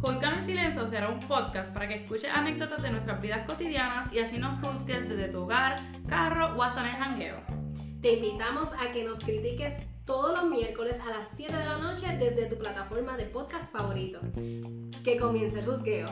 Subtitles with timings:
[0.00, 4.18] Juzgame en Silencio será un podcast para que escuches anécdotas de nuestras vidas cotidianas y
[4.18, 5.76] así nos juzgues desde tu hogar,
[6.08, 7.36] carro o hasta en el jangueo.
[8.02, 12.06] Te invitamos a que nos critiques todos los miércoles a las 7 de la noche
[12.18, 14.18] desde tu plataforma de podcast favorito.
[15.04, 16.08] Que comience el juzgueo.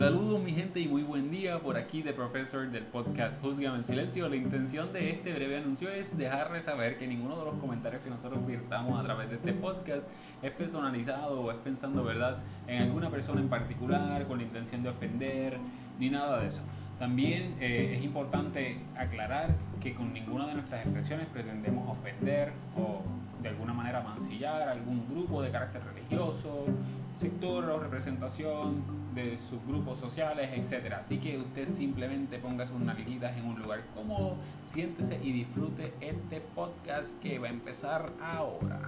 [0.00, 3.84] Saludos mi gente y muy buen día por aquí de Professor del podcast Juzgame en
[3.84, 4.30] Silencio.
[4.30, 8.08] La intención de este breve anuncio es dejarles saber que ninguno de los comentarios que
[8.08, 10.08] nosotros virtamos a través de este podcast
[10.40, 14.88] es personalizado o es pensando, ¿verdad?, en alguna persona en particular con la intención de
[14.88, 15.58] ofender
[15.98, 16.62] ni nada de eso.
[16.98, 23.02] También eh, es importante aclarar que con ninguna de nuestras expresiones pretendemos ofender o
[23.42, 26.64] de alguna manera mancillar a algún grupo de carácter religioso,
[27.12, 30.94] sector o representación de sus grupos sociales, etc.
[30.98, 36.40] Así que usted simplemente ponga sus nalguitas en un lugar cómodo, siéntese y disfrute este
[36.54, 38.80] podcast que va a empezar ahora.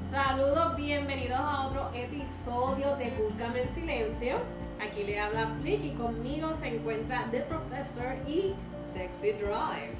[0.00, 4.36] Saludos, bienvenidos a otro episodio de Júzgame en Silencio.
[4.80, 6.37] Aquí le habla Flick y conmigo
[6.88, 8.54] encuentra The Professor y
[8.90, 9.92] Sexy Drive.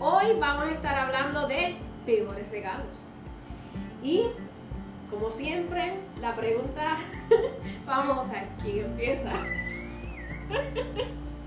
[0.00, 3.04] Hoy vamos a estar hablando de peores regalos.
[4.02, 4.26] Y,
[5.10, 6.96] como siempre, la pregunta
[7.86, 9.30] famosa, ¿quién empieza?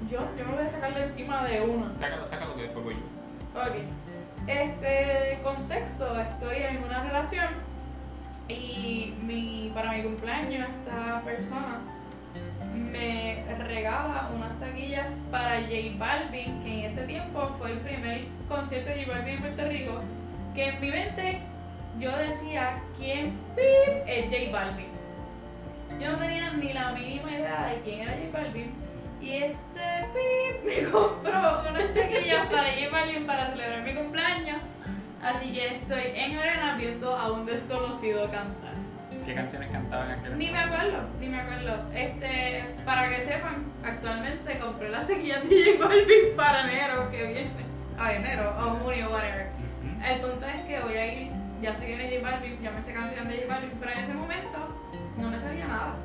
[0.09, 1.91] Yo, yo me voy a sacar de encima de uno.
[1.99, 3.59] Sácalo, sácalo que después voy yo.
[3.59, 3.75] Ok.
[4.47, 7.47] Este contexto, estoy en una relación
[8.47, 11.81] y mi, para mi cumpleaños esta persona
[12.77, 18.89] me regala unas taquillas para J Balvin, que en ese tiempo fue el primer concierto
[18.89, 20.01] de J Balvin en Puerto Rico,
[20.55, 21.39] que en mi mente
[21.99, 24.87] yo decía, ¿quién pip, es J Balvin?
[25.99, 28.73] Yo no tenía ni la mínima idea de quién era J Balvin.
[29.19, 34.61] Y este pip me compró unas taquillas para J Balvin para celebrar mi cumpleaños.
[35.23, 38.76] Así que estoy en arena viendo a un desconocido cantar.
[39.27, 41.89] ¿Qué canciones cantaban en aquel Ni me acuerdo, ni me acuerdo.
[41.93, 47.51] Este, para que sepan, actualmente compré las taquillas de J Balvin para enero que viene.
[47.99, 49.49] A enero o junio, whatever.
[50.05, 52.81] El punto es que voy a ir, ya sé quién es J Balvin, ya me
[52.81, 55.95] sé canción de J Balvin, pero en ese momento no me sabía nada.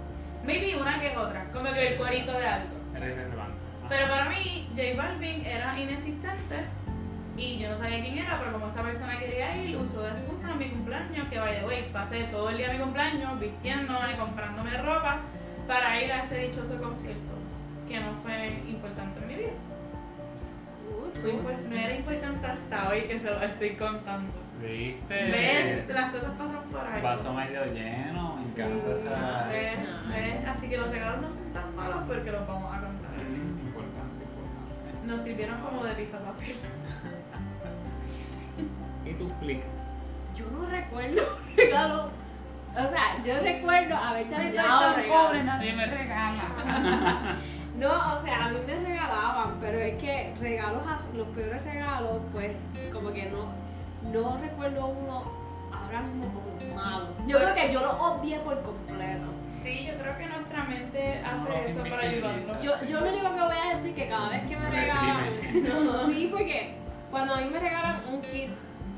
[0.44, 2.74] Maybe una que otra, como que el cuerito de algo.
[2.96, 3.56] Era irrelevante.
[3.88, 6.56] Pero para mí, J Balvin era inexistente
[7.36, 10.52] y yo no sabía quién era, pero como esta persona quería ir, usó de excusa
[10.52, 14.76] en mi cumpleaños, que vaya, güey, pasé todo el día de mi cumpleaños vistiéndome, comprándome
[14.82, 15.20] ropa
[15.66, 17.32] para ir a este dichoso concierto,
[17.88, 19.52] que no fue importante en mi vida.
[21.22, 24.32] No era importante hasta hoy que se lo estoy contando.
[24.60, 25.14] ¿Viste?
[25.14, 25.88] ¿Ves?
[25.88, 27.02] Las cosas pasan por ahí.
[27.02, 29.48] Vaso medio lleno, me encanta esa.
[29.48, 29.78] ¿Ves?
[30.08, 30.46] ¿Ves?
[30.48, 33.10] Así que los regalos no son tan malos porque los vamos a contar.
[33.10, 35.06] Mm, Importante, importante.
[35.06, 36.56] Nos sirvieron como de papel.
[39.04, 39.62] ¿Y tu flick?
[40.36, 41.22] Yo no recuerdo
[41.56, 42.10] regalo.
[42.72, 45.26] O sea, yo recuerdo haber terminado tan regalo.
[45.26, 47.36] pobre, nadie me regala.
[47.74, 50.82] No, o sea, a mí me regalaban, pero es que regalos,
[51.16, 52.52] los peores regalos, pues
[52.92, 53.46] como que no,
[54.12, 55.24] no recuerdo uno
[55.72, 57.08] ahora mismo como malo.
[57.26, 59.24] Yo creo que yo lo odié por completo.
[59.60, 62.62] Sí, yo creo que nuestra mente No, hace eso para ayudarnos.
[62.62, 65.26] Yo, yo lo único que voy a decir que cada vez que me regalan,
[65.64, 66.06] No.
[66.12, 66.74] sí, porque
[67.10, 68.50] cuando a mí me regalan un kit,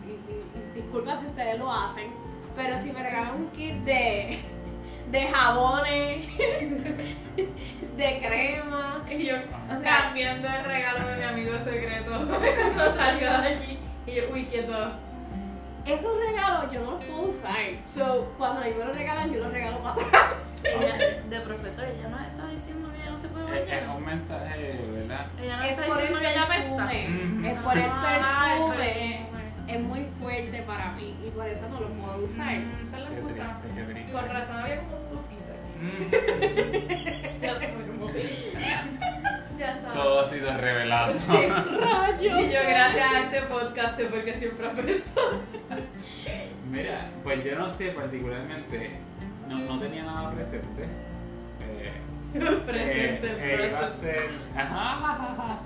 [0.06, 2.06] y, disculpa si ustedes lo hacen,
[2.56, 4.38] pero si me regalan un kit de,
[5.10, 6.28] de jabones,
[7.96, 13.30] de crema, Y yo O sea- cambiando el regalo de mi amigo secreto cuando salió
[13.40, 13.78] de allí.
[14.06, 14.72] Y yo, uy, quieto.
[15.86, 17.56] esos regalos yo no los puedo usar.
[17.86, 20.34] So, cuando a mí me los regalan, yo los regalo para atrás.
[21.30, 24.80] de profesor, ella nos está diciendo que ella no se puede Es, es un mensaje,
[24.92, 25.26] ¿verdad?
[25.42, 27.08] Ella no Es está diciendo que ella.
[27.08, 27.44] Mm.
[27.46, 29.26] Es por el Ah, el perfume.
[29.74, 32.54] Es muy fuerte para mí y por eso no lo puedo usar.
[32.54, 33.60] Mm, Esa es la Qué excusa.
[33.60, 34.12] triste, qué triste.
[34.12, 35.36] Con razón había como un aquí.
[35.80, 37.40] Mm.
[37.42, 38.10] Ya se me como.
[39.58, 39.94] Ya sabes.
[39.94, 41.12] Todo ha sido revelado.
[41.28, 42.22] ¡Rayos!
[42.40, 45.42] Y yo, gracias a este podcast, sé por qué siempre apesto.
[46.70, 48.90] Mira, pues yo no sé particularmente,
[49.48, 50.84] no, no tenía nada presente.
[51.60, 51.92] Eh,
[52.66, 54.00] Presente, eh, eh, iba a presente.
[54.00, 54.30] ser.
[54.56, 55.58] Ajá.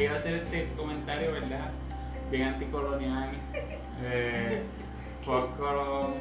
[0.00, 1.70] Iba a hacer este comentario, ¿verdad?
[2.30, 3.30] Bien anticolonial.
[4.04, 4.62] Eh,
[5.24, 6.14] colón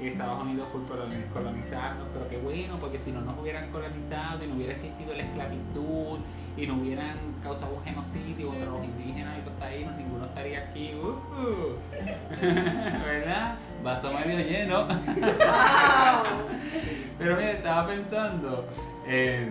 [0.00, 4.44] y Estados Unidos por coloni- colonizarnos, pero qué bueno, porque si no nos hubieran colonizado
[4.44, 6.18] y no hubiera existido la esclavitud
[6.56, 10.94] y no hubieran causado un genocidio contra los indígenas y los taínos, ninguno estaría aquí.
[10.94, 11.76] Uh,
[13.04, 13.56] ¿Verdad?
[13.82, 14.86] Vaso medio lleno.
[14.86, 14.86] ¡Wow!
[17.18, 18.64] Pero mira, estaba pensando,
[19.06, 19.48] eh,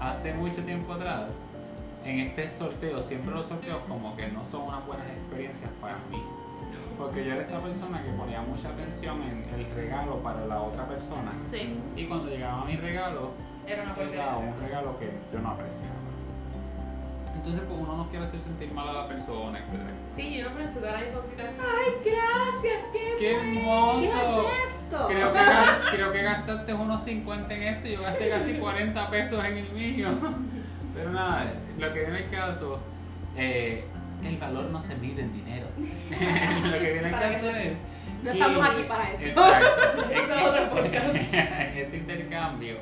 [0.00, 1.24] hace mucho tiempo atrás,
[2.04, 6.22] en este sorteo, siempre los sorteos como que no son unas buenas experiencias para mí.
[6.96, 10.84] Porque yo era esta persona que ponía mucha atención en el regalo para la otra
[10.86, 11.32] persona.
[11.38, 13.30] Sí, Y cuando llegaba mi regalo,
[13.66, 15.94] era una era un regalo que yo no apreciaba.
[17.36, 19.80] Entonces, pues uno no quiere hacer sentir mal a la persona, etc.
[20.12, 21.44] Sí, yo no pienso que ahora hipócrita.
[21.44, 22.82] ¡Ay, gracias!
[22.92, 24.00] ¡Qué, ¡Qué hermoso!
[24.00, 25.06] ¿Qué es esto?
[25.06, 25.38] Creo que,
[25.92, 29.72] creo que gastaste unos 50 en esto y yo gasté casi 40 pesos en el
[29.72, 30.08] mío.
[30.94, 32.80] Pero nada, lo que viene el caso,
[33.36, 33.84] eh,
[34.24, 35.66] el valor no se mide en dinero.
[35.78, 37.78] lo que viene el caso que es.
[38.22, 39.26] No que- estamos aquí para eso.
[39.28, 40.02] Exacto.
[40.10, 41.14] Eso es otro podcast.
[41.14, 42.76] en ese intercambio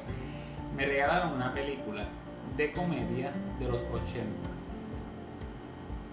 [0.74, 2.04] me regalaron una película
[2.56, 4.24] de comedia de los 80.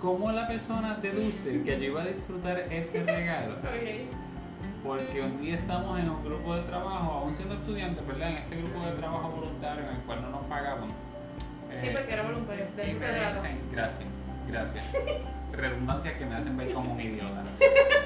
[0.01, 3.55] ¿Cómo la persona deduce que yo iba a disfrutar ese regalo?
[4.83, 8.31] Porque un día estamos en un grupo de trabajo, aún siendo estudiantes, ¿verdad?
[8.31, 10.89] En este grupo de trabajo voluntario en el cual no nos pagaban.
[11.79, 12.65] Sí, Eh, porque era voluntario.
[12.75, 14.09] De y me dicen, gracias,
[14.47, 14.85] gracias.
[15.51, 17.43] Redundancias que me hacen ver como un idiota.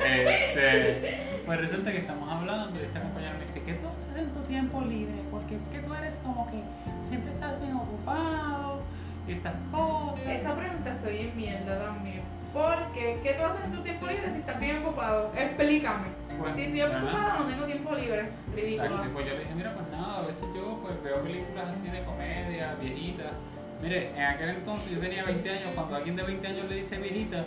[0.06, 4.30] Este, pues resulta que estamos hablando y esta compañera me dice, ¿qué tú haces en
[4.34, 5.16] tu tiempo libre?
[5.32, 6.62] Porque es que tú eres como que
[7.08, 8.82] siempre estás bien ocupado
[9.28, 10.28] y estas cosas.
[10.28, 12.22] Esa pregunta estoy en mierda también.
[12.54, 15.32] Porque, ¿qué tú haces en tu tiempo libre si estás bien ocupado?
[15.38, 16.08] Explícame.
[16.40, 18.32] Pues, Si estoy ocupada, no tengo tiempo libre.
[18.56, 18.86] Ridícula.
[18.86, 21.90] Exacto, pues yo le dije, mira, pues nada, a veces yo pues veo películas así
[21.90, 23.34] de comedia, viejitas.
[23.82, 26.98] Mire, en aquel entonces yo tenía 20 años, cuando alguien de 20 años le dice
[26.98, 27.46] viejita,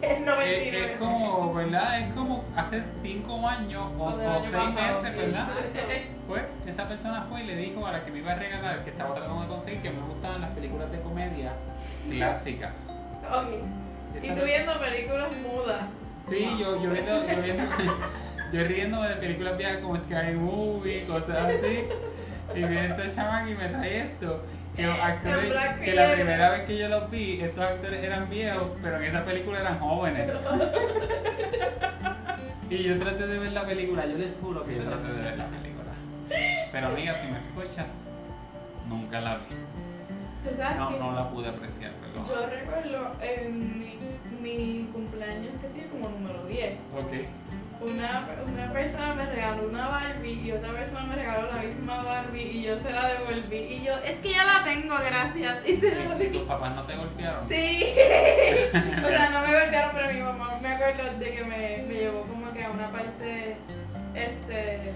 [0.00, 0.92] Es es, 99.
[0.92, 2.00] es como, ¿verdad?
[2.00, 5.48] Es como hace 5 años o, O del o año 6 pasado, meses, ¿verdad?
[6.26, 8.90] Pues esa persona fue y le dijo a la que me iba a regalar, que
[8.90, 11.52] estaba tratando de conseguir, que me gustaban las películas de comedia
[12.10, 12.90] clásicas.
[13.30, 14.22] Ok.
[14.22, 15.82] Y tú viendo películas mudas.
[16.28, 17.64] Sí, yo, yo viendo, yo viendo,
[18.52, 21.84] yo riendo de películas viejas como Sky Movie, cosas así.
[22.54, 24.42] Y viene esta chamaca y me trae esto.
[24.78, 25.52] Que los actores,
[25.84, 29.24] que la primera vez que yo los vi, estos actores eran viejos, pero en esa
[29.24, 30.30] película eran jóvenes.
[32.70, 35.38] Y yo traté de ver la película, yo les juro que yo traté de ver
[35.38, 35.90] la película.
[36.70, 37.86] Pero amiga, si me escuchas,
[38.86, 39.44] nunca la vi.
[40.44, 42.26] ¿Tú sabes No, no la pude apreciar, perdón.
[42.28, 43.98] Yo recuerdo en mi,
[44.42, 46.74] mi cumpleaños, que sí, como número 10.
[46.94, 47.12] Ok.
[47.80, 52.42] Una, una persona me regaló una Barbie y otra persona me regaló la misma Barbie
[52.42, 53.56] y yo se la devolví.
[53.56, 55.58] Y yo, es que ya la tengo, gracias.
[55.66, 56.26] Y se la ¿Y devolví.
[56.28, 57.48] tus papás no te golpearon?
[57.48, 57.84] Sí.
[59.04, 62.22] o sea, no me golpearon, pero mi mamá me acuerdo de que me, me llevó
[62.22, 63.56] como que a una parte,
[64.14, 64.92] este,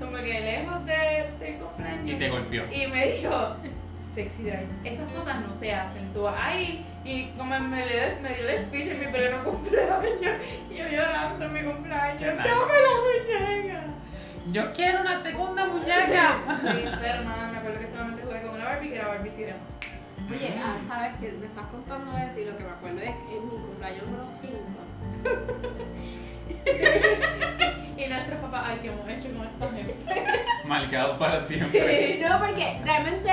[0.00, 2.08] como que lejos de, del cumpleaños.
[2.08, 2.64] Y te golpeó.
[2.72, 3.56] Y me dijo,
[4.06, 6.10] sexy drive, esas cosas no se hacen.
[6.14, 10.74] Tú ahí y como me, le- me dio el speech en mi pleno cumpleaños y
[10.76, 12.54] yo llorando en mi cumpleaños, dame la
[13.04, 13.84] muñeca.
[14.52, 16.38] Yo quiero una segunda muñeca.
[16.60, 19.56] Sí, pero nada, me acuerdo que solamente jugué con una Barbie que era Barbie Sirena.
[20.30, 23.36] Oye, ah, sabes que me estás contando eso y lo que me acuerdo es que
[23.36, 24.56] en mi cumpleaños número 5.
[27.96, 30.22] Y nuestros papás, ay, ¿qué hemos hecho con esta gente?
[30.66, 32.20] Marcado para siempre.
[32.20, 33.32] No, porque realmente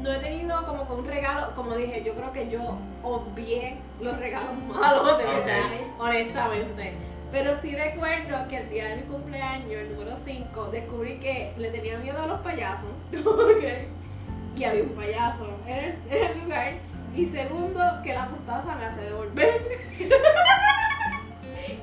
[0.00, 4.18] no he tenido como que un regalo, como dije, yo creo que yo obvié los
[4.18, 5.60] regalos malos, de verdad,
[5.98, 6.92] honestamente.
[7.32, 11.70] Pero sí recuerdo que el día de mi cumpleaños, el número 5, descubrí que le
[11.70, 12.90] tenía miedo a los payasos
[13.24, 13.64] ok.
[14.56, 16.72] y había un payaso en el, en el lugar.
[17.14, 19.80] Y segundo, que la mostaza me hace devolver.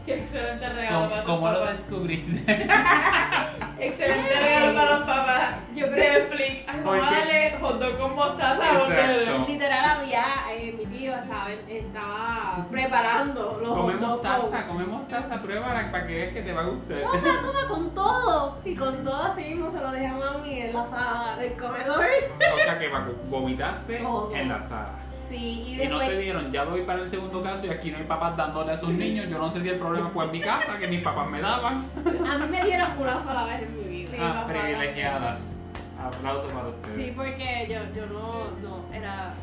[0.08, 1.78] Qué excelente regalo para ¿Cómo, lo papás.
[1.78, 2.68] descubriste?
[3.80, 5.56] Excelente regalo para los papás.
[5.76, 6.64] Yo creo de Flick.
[6.68, 9.46] Ay, ¿Por vamos a darle hot dog con mostaza a.
[9.48, 15.08] Literal había, eh, mi tío estaba, estaba preparando los hot Comemos dogs con- taza, comemos
[15.08, 16.98] taza, pruébala para que veas que te va a gustar.
[17.02, 18.58] Toma, toma con todo.
[18.66, 22.00] Y con todo así mismo se lo dejé a mami en la sala del comedor.
[22.00, 22.90] O sea que
[23.30, 24.36] vomitaste Todo.
[24.36, 24.90] en la sala.
[25.28, 27.98] Sí, y Y no te dieron, ya voy para el segundo caso y aquí no
[27.98, 29.28] hay papás dándole a sus niños.
[29.30, 31.86] Yo no sé si el problema fue en mi casa, que mis papás me daban.
[32.30, 34.18] A mí me dieron una sola vez en mi vida.
[34.20, 35.58] Ah, privilegiadas.
[36.02, 36.96] Aplauso para ustedes.
[36.96, 39.34] Sí, porque yo, yo no, no, era.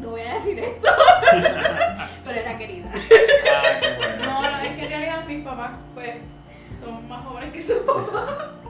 [0.00, 0.88] No voy a decir esto.
[2.24, 2.90] pero era querida.
[2.92, 4.26] Ah, qué bueno.
[4.26, 6.16] No, no, es que en realidad mis papás, pues,
[6.70, 8.50] son más jóvenes que sus papás.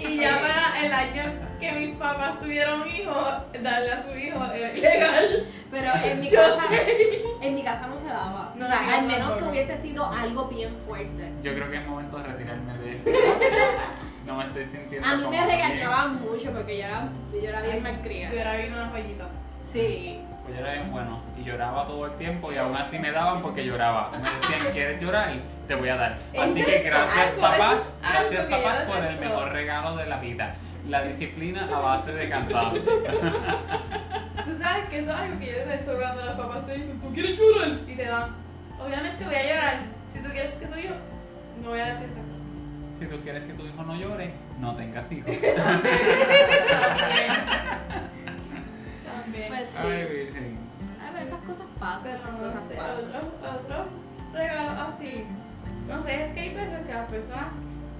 [0.00, 1.24] Y ya para el año
[1.60, 3.14] que mis papás tuvieron hijos,
[3.62, 5.46] darle a su hijo era ilegal.
[5.70, 7.22] Pero en mi Yo casa, sé.
[7.42, 8.50] en mi casa no se daba.
[8.56, 11.30] No, o sea, al no, menos no, que hubiese sido algo bien fuerte.
[11.42, 13.10] Yo creo que es momento de retirarme de esto.
[14.26, 15.46] No me estoy sintiendo A mí me bien.
[15.48, 18.32] regañaban mucho porque yo era, yo era bien malcriada.
[18.32, 19.28] Hubiera habido una joyita.
[19.70, 20.20] Sí.
[20.44, 23.42] Pues yo era bien bueno y lloraba todo el tiempo y aún así me daban
[23.42, 24.10] porque lloraba.
[24.12, 25.34] Me decían, ¿quieres llorar?
[25.70, 26.18] Te voy a dar.
[26.36, 30.56] Así que gracias algo, papás, gracias papás por el mejor regalo de la vida.
[30.88, 32.72] La disciplina a base de cantar.
[32.74, 37.14] Tú sabes que eso es algo que yo detesto cuando los papás te dicen, ¿tú
[37.14, 37.68] quieres llorar?
[37.86, 38.34] Y te dan.
[38.84, 39.78] Obviamente voy a llorar.
[40.12, 40.90] Si tú quieres que tú yo,
[41.62, 42.42] no voy a decir estas cosas.
[42.98, 45.36] Si tú quieres que tu hijo no llore, no tengas hijos.
[45.40, 45.56] También.
[49.06, 49.48] También.
[49.50, 49.76] Pues sí.
[49.78, 50.58] Ay, virgen.
[51.08, 52.96] A ver, esas cosas pasan, Pero esas no cosas sé, pasan.
[52.96, 53.22] otros
[53.62, 53.86] otros
[54.32, 55.26] regalos así.
[55.90, 57.46] No sé, es que hay veces que las personas,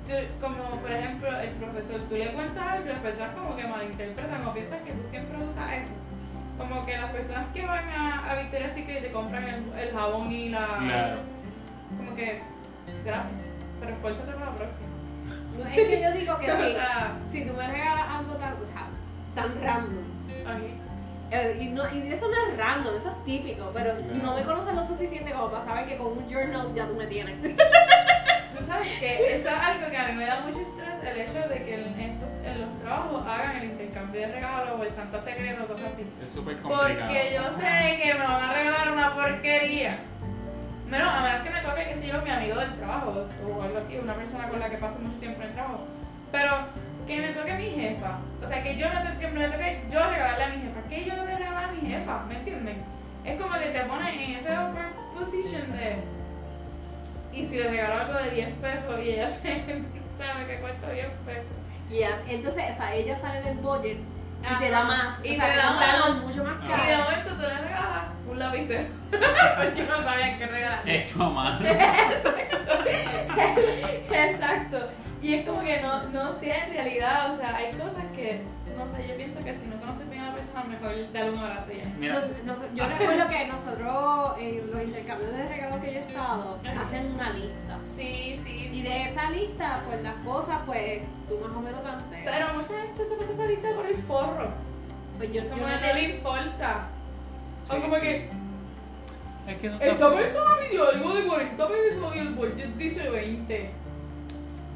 [0.07, 3.67] tú- como por ejemplo el profesor, tú le cuentas algo y las personas como que
[3.67, 5.95] malinterpretan o piensan que tú siempre usas eso.
[6.59, 9.91] Como que las personas que van a, a Victoria's Secret y te compran el, el
[9.93, 10.67] jabón y la...
[10.79, 11.21] Claro.
[11.97, 12.41] Como que,
[13.05, 13.33] gracias,
[13.81, 14.89] pero esfuérzate para la próxima.
[15.59, 16.73] No, es que yo digo que O sí.
[16.75, 18.87] sea, Si tú me regalas algo tan, o sea,
[19.35, 20.05] tan random.
[20.47, 20.77] ay, eh,
[21.61, 24.15] y, no, y eso no es random, eso es típico, pero Claro.
[24.23, 27.07] no me conoces lo suficiente como para saber que con un journal ya tú me
[27.07, 27.37] tienes.
[28.59, 31.49] Tú sabes que eso es algo que a mí me da mucho estrés, el hecho
[31.49, 35.23] de que en, estos- en los trabajos hagan el intercambio de regalos o el Santa
[35.23, 36.07] Secreto, cosas así.
[36.23, 37.07] Es súper complicado.
[37.09, 39.99] Porque yo sé que me van a regalar una porquería.
[40.91, 43.79] Menos, a menos que me toque, qué sé yo, mi amigo del trabajo o algo
[43.79, 45.87] así, una persona con la que paso mucho tiempo en el trabajo.
[46.33, 46.51] Pero
[47.11, 48.19] que me toque mi jefa.
[48.45, 50.89] O sea, que yo me toque, que me toque yo regalarle a mi jefa.
[50.89, 52.83] Que yo le voy a regalar a mi jefa, ¿me entienden?
[53.25, 55.97] Es como que te pones en ese awkward position de.
[57.33, 59.53] Y si le regalo algo de 10 pesos y ella se,
[60.19, 61.57] sabe que cuesta 10 pesos.
[61.91, 62.03] Y
[62.33, 65.25] entonces, o sea, ella sale del budget y te da más.
[65.25, 66.65] Y o sea, te te da compra algo mucho más Ah.
[66.65, 67.05] Y de caro.
[67.05, 68.89] momento tú le regalas un lapicero.
[69.11, 70.89] Porque no sabían qué regalar.
[70.89, 71.67] Hecho a mano.
[74.13, 75.00] Exacto.
[75.23, 78.41] Y es como que no, no sé en realidad, o sea, hay cosas que,
[78.77, 81.39] no sé, yo pienso que si no conoces bien a la persona, mejor darle un
[81.39, 81.85] abrazo ya.
[81.99, 86.03] Mira, Nos- nos- yo recuerdo que nosotros, en los intercambios de regalos que yo he
[86.03, 87.79] estado, hacen una lista.
[87.85, 88.71] Sí, sí.
[88.73, 92.35] Y de esa lista, pues las cosas, pues tú más o menos tanteas.
[92.35, 94.49] Pero mucha gente se pasa esa lista por el forro.
[95.19, 96.87] Pues yo, Como no que no le importa.
[97.69, 98.01] Sí, o como sí.
[98.01, 98.29] que,
[99.49, 103.11] es que no esta persona me dio algo de 40 pesos y el budget dice
[103.11, 103.71] 20.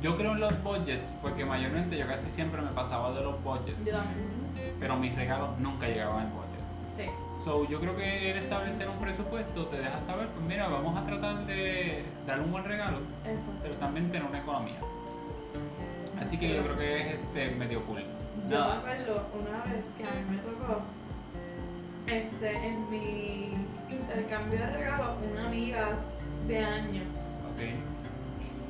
[0.05, 3.79] Yo creo en los budgets, porque mayormente yo casi siempre me pasaba de los budgets,
[3.87, 4.77] Yo también.
[4.79, 6.61] pero mis regalos nunca llegaban al budget.
[6.95, 7.05] Sí.
[7.43, 11.07] So, yo creo que el establecer un presupuesto te deja saber, pues mira, vamos a
[11.07, 13.59] tratar de dar un buen regalo, Eso.
[13.63, 14.77] pero también tener una economía.
[16.21, 18.03] Así que yo creo que es este medio cool.
[18.03, 18.79] Yo me Nada.
[18.81, 20.83] acuerdo una vez que a mí me tocó
[22.09, 23.55] este, en mi
[23.91, 25.89] intercambio de regalos una amiga
[26.47, 27.07] de años
[27.55, 27.94] Ok.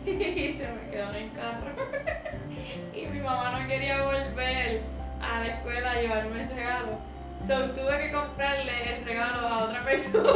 [0.07, 1.73] Y se me quedó en carro.
[2.95, 4.81] Y mi mamá no quería volver
[5.21, 6.99] a la escuela a llevarme el regalo.
[7.45, 10.31] So tuve que comprarle el regalo a otra persona.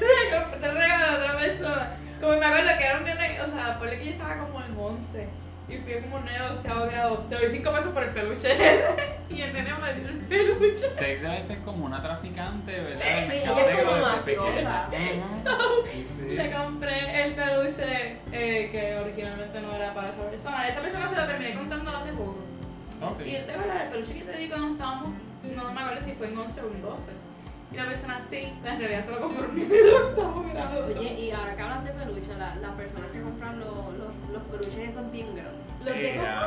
[0.00, 1.96] Le compré el regalo a otra persona.
[2.20, 4.76] Como me acuerdo que era un nene o sea por que yo estaba como en
[4.76, 5.28] 11
[5.68, 7.18] y fui como un nene de octavo grado.
[7.28, 8.52] Te doy 5 pesos por el peluche.
[8.52, 13.00] ese y el nene me dio el peluche Sex Life es como una traficante, ¿verdad?
[13.28, 14.88] Sí, ella es como mafiosa.
[14.90, 15.48] Ujú.
[16.18, 16.34] Sí.
[16.34, 20.68] Le compré el peluche eh, que originalmente no era para esa persona.
[20.68, 22.36] Esa persona se la terminé contando hace poco.
[23.02, 23.20] Ok.
[23.26, 25.10] Y este verdad, el peluche que te di cuando estábamos,
[25.56, 27.12] no me acuerdo si fue en 11 o en 12.
[27.70, 30.86] Y la persona sí, pero en realidad se lo compró de octavo grado.
[30.86, 34.42] Oye, y ahora que hablas de peluche, la- las personas que compran los, los, los
[34.44, 35.54] peluches esos bien grandes.
[35.84, 36.42] Lo que- Ea.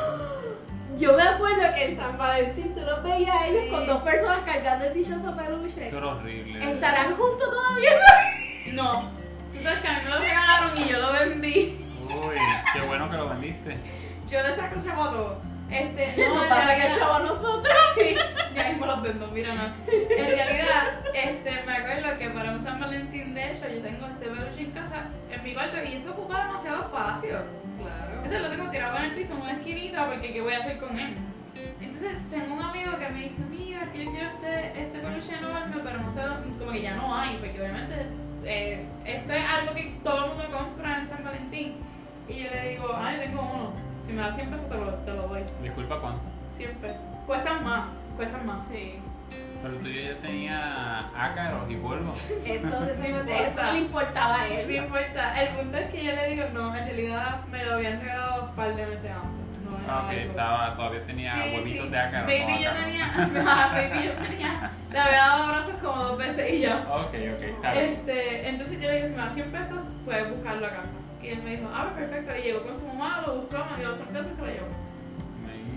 [0.98, 3.70] Yo me acuerdo que en San Valentín tú los veías a ellos Sí.
[3.70, 5.88] con dos personas cargando el dichoso peluche.
[5.88, 6.72] Eso era horrible.
[6.72, 7.90] ¿Estarán juntos todavía?
[8.72, 9.10] No.
[9.52, 11.78] Tú sabes que a mí me lo regalaron y yo lo vendí.
[12.08, 12.36] Uy,
[12.72, 13.76] qué bueno que lo vendiste.
[14.30, 15.42] Yo le saco chavo a todo.
[15.70, 17.76] Este, no, en pasa que el chavo a nosotros.
[18.54, 19.74] ya mismo los vendo, mira nada.
[19.90, 24.26] En realidad, este, me acuerdo que para un San Valentín, de hecho, yo tengo este
[24.26, 27.38] peluche en casa, en mi cuarto, y eso ocupa demasiado espacio.
[27.82, 28.24] Claro.
[28.24, 30.78] Ese lo tengo tirado en el piso en una esquinita, porque ¿qué voy a hacer
[30.78, 31.14] con él?
[31.80, 35.76] Entonces, tengo un amigo que me dice, mira, que yo quiero este, este peluche enorme,
[35.82, 36.20] pero no sé,
[36.58, 38.06] como que ya no hay, porque obviamente
[38.44, 41.74] eh, esto es algo que todo el mundo compra en San Valentín.
[42.28, 43.72] Y yo le digo, ay, tengo uno,
[44.06, 45.42] si me das 100 pesos te lo, te lo doy.
[45.62, 46.22] Disculpa cuánto.
[46.56, 47.00] 100 pesos.
[47.26, 47.84] Cuestan más,
[48.16, 48.60] cuestan más.
[48.68, 48.98] Sí.
[49.62, 52.12] Pero tú ya tenía ácaros y polvo.
[52.44, 54.70] Eso, eso, eso no le importaba a No él.
[54.74, 55.40] importa.
[55.40, 58.56] El punto es que yo le digo, no, en realidad me lo habían regalado un
[58.56, 59.42] par de meses antes.
[59.64, 60.20] No Ok, algo.
[60.30, 61.90] estaba, todavía tenía Sí, huevitos sí.
[61.92, 62.26] de ácaro.
[62.26, 62.84] Baby no yo ácaro.
[62.84, 66.72] tenía, baby yo tenía, le había dado abrazos como dos veces y yo.
[66.74, 67.84] Ok, ok, está bien.
[67.92, 70.88] Este, entonces yo le dije, si me da 100 pesos, puedes buscarlo a casa.
[71.22, 72.32] Y él me dijo, ah, pues perfecto.
[72.36, 74.46] Y llegó con su mamá, lo buscó, me dio los 100 pesos y se lo
[74.48, 74.66] llevó.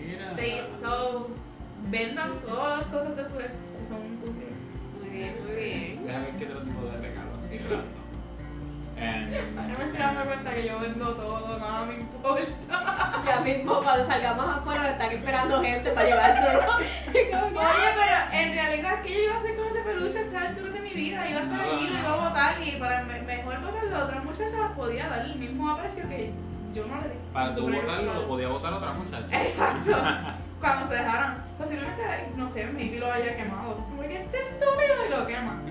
[0.06, 0.30] Mira.
[0.36, 1.30] Sí, so,
[1.90, 4.50] vendan todas las cosas de su ex si son útiles.
[5.00, 6.06] Muy bien, muy bien.
[6.06, 7.86] Déjame ver qué otro tipo de regalos así random.
[8.98, 9.28] Em,
[9.60, 12.44] Ahora me estoy dando cuenta que yo vendo todo, nada me importa.
[13.26, 16.08] Ya mismo cuando salgamos afuera están esperando gente para
[16.66, 20.22] como que, Oye, pero en realidad, ¿qué yo iba a hacer con ese peluche a
[20.22, 21.30] esta altura de mi vida?
[21.30, 24.58] Iba a estar allí, lo iba a botar y para me- mejor botarlo, otra muchacha
[24.62, 26.32] las podía dar el mismo aprecio que
[26.74, 27.16] yo no le di.
[27.34, 29.44] Para tu Súper botarlo, lo podía botar otra muchacha.
[29.44, 29.92] Exacto.
[30.62, 32.02] Cuando se dejaron, posiblemente,
[32.36, 33.76] no sé, maybe lo haya quemado.
[33.76, 35.62] Como que este estúpido y lo quema.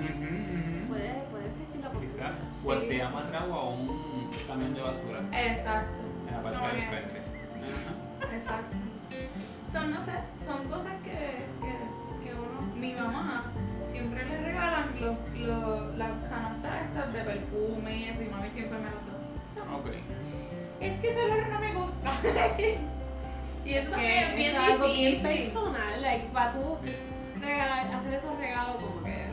[0.89, 2.33] Puede, puede existir la posibilidad.
[2.65, 2.89] O el Sí.
[2.89, 5.95] te amarrado a un camión de basura Exacto.
[6.29, 7.23] en la parte Como del frente.
[8.35, 8.77] Exacto.
[9.73, 10.13] Son, no sé,
[10.47, 13.45] son cosas que, que, que uno, mi mamá
[13.91, 18.79] siempre le regalan los, los, las canastas estas de perfume y eso, y mami siempre
[18.79, 19.75] me las da.
[19.77, 19.87] Ok.
[20.81, 22.11] Es que ese olor no me gusta.
[23.65, 26.79] y eso también es Que bien algo bien personal, like, para tú
[27.41, 29.27] regalar, hacer esos regalos como que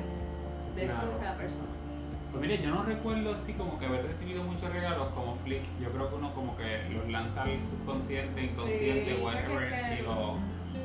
[0.76, 1.00] de Claro.
[1.02, 1.68] conocer a la persona.
[2.32, 5.62] Pues mire, yo no recuerdo así como que haber recibido muchos regalos como Flick.
[5.82, 10.36] Yo creo que uno como que los lanza al subconsciente, inconsciente, Sí, whatever, y lo,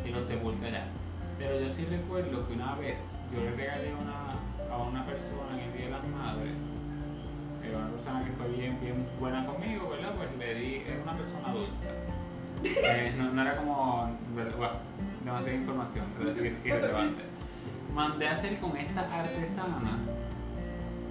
[0.05, 0.85] y lo sepulta ya.
[1.39, 2.97] Pero yo sí recuerdo que una vez
[3.33, 6.55] yo le regalé una, a una persona en el Día de las Madres,
[7.63, 10.13] que era una persona que fue bien, bien buena conmigo, ¿verdad?
[10.17, 11.87] Pues le di, era una persona adulta.
[12.75, 14.11] Eh, no, no era como,
[15.25, 17.23] demasiada información, pero es irrelevante.
[17.95, 19.99] Mandé a hacer con esta artesana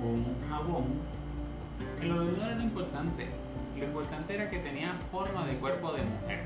[0.03, 0.85] un jabón
[1.99, 3.27] que lo de no era lo importante.
[3.77, 6.43] Lo importante era que tenía forma de cuerpo de mujer.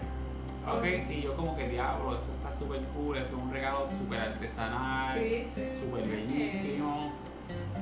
[0.67, 4.19] Ok, y yo como que diablo, esto está súper cool, esto es un regalo súper
[4.19, 5.63] artesanal, Sí, sí.
[5.83, 7.11] súper bellísimo.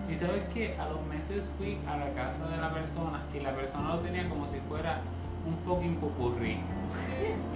[0.09, 3.53] Y sabes que a los meses fui a la casa de la persona y la
[3.53, 5.01] persona lo tenía como si fuera
[5.47, 6.57] un fucking pupurrí.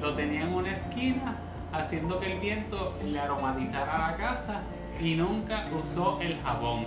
[0.01, 1.35] Lo tenía en una esquina
[1.73, 4.61] haciendo que el viento le aromatizara la casa
[4.99, 6.85] y nunca usó el jabón.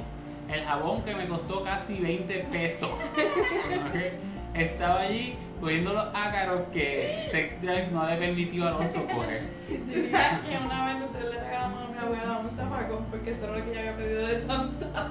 [0.51, 2.91] El jabón que me costó casi 20 pesos.
[4.55, 9.43] Estaba allí cogiendo los ácaros que Sex Drive no le permitió a Alonso coger.
[10.11, 13.65] Sabes que una vez nosotros le regalamos a mi abuela un zafacón porque eso era
[13.65, 15.11] que ella había pedido de Santa.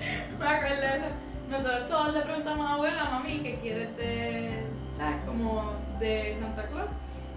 [0.38, 1.06] Me acuerdo.
[1.50, 4.69] Nosotros todos le preguntamos a abuela, mami, ¿qué quieres de,
[5.00, 6.90] sabes, como de Santa Claus?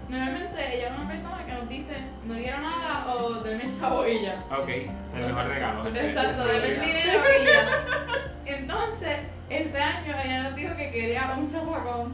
[0.08, 1.94] Normalmente ella es una persona que nos dice,
[2.26, 4.44] no quiero nada o denme chavo y ya.
[4.50, 5.88] Ok, el mejor regalo.
[5.88, 8.56] Exacto, denme el dinero y ya.
[8.56, 9.16] Entonces,
[9.48, 12.12] ese año ella nos dijo que quería un zafacón.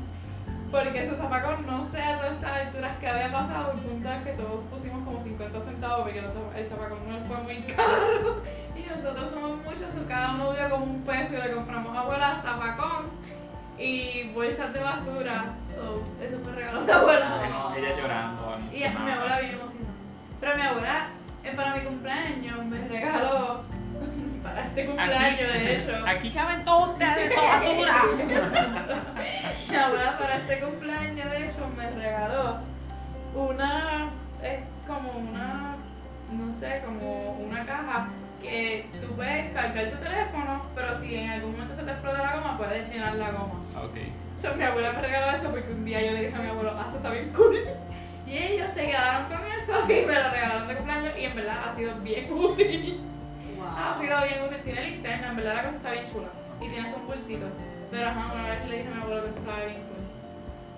[0.71, 4.23] Porque ese zafacón no sé a todas estas alturas que había pasado, el punto es
[4.23, 8.43] que todos pusimos como 50 centavos porque el zafacón no fue muy caro.
[8.81, 12.01] Y nosotros somos muchos, o cada uno dio como un peso y le compramos a
[12.01, 13.11] abuela zafacón
[13.81, 15.55] y bolsas de basura.
[15.75, 17.37] So, eso fue regalo de abuela.
[17.39, 18.59] Bueno, ella llorando.
[18.73, 19.95] Y mi abuela bien emocionada.
[20.39, 21.07] Pero mi abuela,
[21.45, 23.65] eh, para mi cumpleaños, me regaló,
[24.43, 28.05] para este cumpleaños de hecho, Aquí caben todos ustedes, son basura.
[29.69, 32.59] mi abuela para este cumpleaños de hecho me regaló
[33.35, 34.11] una,
[34.43, 35.77] es como una,
[36.33, 38.09] no sé, como una caja
[38.41, 42.37] que tú puedes cargar tu teléfono, pero si en algún momento se te explota la
[42.37, 43.55] goma, puedes llenar la goma.
[43.85, 43.97] Ok.
[44.41, 46.73] So, mi abuela me regaló eso porque un día yo le dije a mi abuelo,
[46.77, 47.59] ah, eso está bien cool.
[48.27, 51.69] Y ellos se quedaron con eso y me lo regalaron de cumpleaños y en verdad
[51.69, 53.01] ha sido bien útil.
[53.57, 53.67] Wow.
[53.69, 54.59] Ha sido bien útil.
[54.65, 56.29] Tiene linterna, en verdad la cosa está bien chula.
[56.61, 57.47] Y tiene un bultito.
[57.91, 59.90] Pero ajá, una vez le dije a mi abuelo que eso estaba bien cool.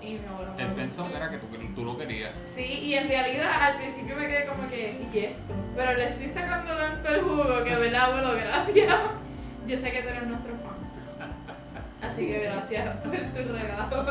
[0.05, 2.33] Y abuelo me Él pensó que era que tú, tú lo querías.
[2.45, 5.55] Sí, y en realidad al principio me quedé como que, ¿y esto?
[5.77, 8.97] Pero le estoy sacando tanto el jugo que, verdad, abuelo, gracias.
[9.67, 12.11] Yo sé que tú eres nuestro fan.
[12.11, 14.05] Así que gracias por tu regalo.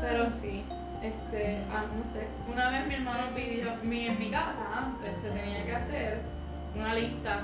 [0.00, 0.64] Pero sí,
[1.02, 2.26] este, ah, no sé.
[2.52, 6.20] Una vez mi hermano pidió, mi, en mi casa antes se tenía que hacer
[6.74, 7.40] una lista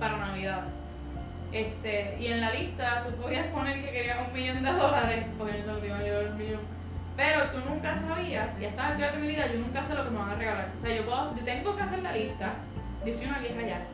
[0.00, 0.64] para Navidad.
[1.52, 5.62] Este, y en la lista tú podías poner que querías un millón de dólares, porque
[5.66, 6.60] no digo yo el millón.
[7.16, 10.10] Pero tú nunca sabías, y hasta altura de mi vida, yo nunca sé lo que
[10.10, 10.70] me van a regalar.
[10.76, 12.54] O sea, yo, puedo, yo tengo que hacer la lista,
[13.04, 13.84] yo soy una vieja ya.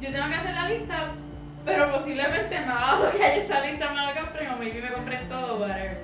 [0.00, 1.06] Yo tengo que hacer la lista,
[1.64, 5.28] pero posiblemente nada lo que hay esa lista me lo compren, o maybe me compren
[5.28, 5.98] todo, whatever.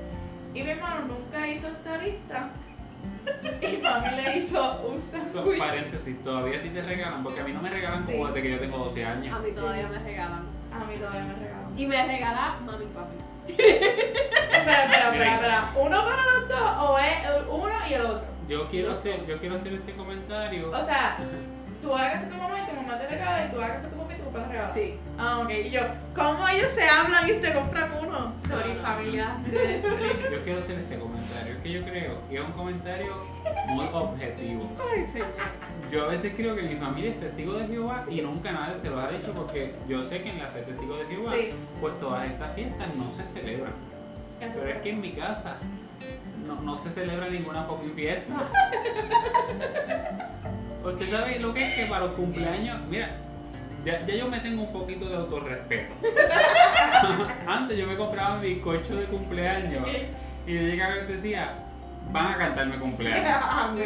[0.52, 2.50] Y mi hermano nunca hizo esta lista.
[3.62, 5.58] Y mami le hizo un Son sándwich.
[5.58, 8.12] paréntesis, todavía a ti te regalan, porque a mí no me regalan Sí.
[8.12, 9.36] como desde que yo tengo 12 años.
[9.36, 10.42] A mí todavía me regalan.
[10.74, 11.68] A mí todavía me regaló.
[11.76, 13.16] Y me regala mami y papi.
[13.48, 15.72] espera, espera, espera, espera.
[15.76, 17.14] ¿Uno para los dos o es
[17.48, 18.28] uno y el otro?
[18.48, 20.70] Yo quiero hacer, yo quiero hacer este comentario.
[20.70, 21.16] O sea,
[21.80, 23.96] tú vas a tu mamá y tu mamá te regala y tú vas a tu
[23.96, 24.03] papá
[24.74, 24.98] Sí.
[25.18, 25.50] Ah, ok.
[25.50, 25.80] Y yo,
[26.14, 28.32] ¿cómo ellos se hablan y se compran uno?
[28.48, 29.36] Sorry, familia.
[30.32, 33.22] Yo quiero hacer este comentario, que yo creo que es un comentario
[33.68, 34.70] muy objetivo.
[34.92, 35.28] Ay, señor.
[35.90, 38.90] Yo a veces creo que mi familia es testigo de Jehová y nunca nadie se
[38.90, 41.50] lo ha dicho porque yo sé que en la fe testigo de Jehová, Sí.
[41.80, 43.72] pues todas estas fiestas no se celebran.
[44.40, 45.56] Pero es que en mi casa
[46.46, 48.34] no, no se celebra ninguna fucking fiesta.
[50.82, 53.10] Porque sabes lo que es que para los cumpleaños, mira,
[53.84, 55.94] ya, ya yo me tengo un poquito de autorrespeto.
[57.46, 59.86] Antes yo me compraba mi bizcocho de cumpleaños
[60.46, 61.54] y yo llegaba y decía,
[62.12, 63.26] van a cantarme cumpleaños.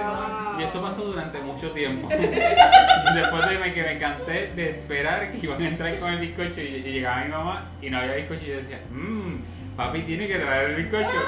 [0.01, 0.57] Ah.
[0.59, 2.09] Y esto pasó durante mucho tiempo.
[2.09, 6.83] Después de que me cansé de esperar que iban a entrar con el bizcocho y
[6.83, 9.37] llegaba mi mamá y no había bizcocho y yo decía, mmm,
[9.79, 11.23] papi tiene que traer el bizcocho.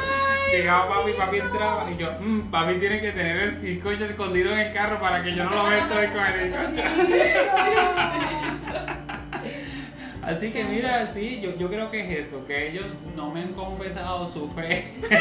[0.51, 4.59] Llegaba papi, papi entraba y yo, mmm, papi tiene que tener el bizcocho escondido en
[4.59, 6.83] el carro para que yo no lo vea con el bizcocho.
[10.27, 13.53] Así que mira, sí, yo, yo creo que es eso, que ellos no me han
[13.53, 14.85] confesado su fe.